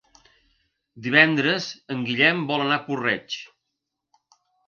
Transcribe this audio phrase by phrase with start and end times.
[1.07, 3.39] Divendres en Guillem vol anar a Puig-reig.